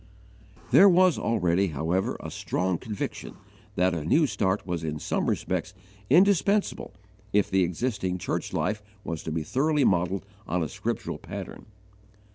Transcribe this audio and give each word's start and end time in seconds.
There 0.71 0.89
was 0.89 1.19
already, 1.19 1.67
however, 1.67 2.17
a 2.21 2.31
strong 2.31 2.79
conviction 2.79 3.35
that 3.75 3.93
a 3.93 4.03
new 4.03 4.25
start 4.25 4.65
was 4.65 4.83
in 4.83 4.97
some 4.97 5.29
respects 5.29 5.75
indispensable 6.09 6.93
if 7.33 7.51
the 7.51 7.61
existing 7.61 8.17
church 8.17 8.51
life 8.51 8.81
was 9.03 9.21
to 9.21 9.31
be 9.31 9.43
thoroughly 9.43 9.83
modelled 9.83 10.25
on 10.47 10.63
a 10.63 10.69
scriptural 10.69 11.19
pattern. 11.19 11.67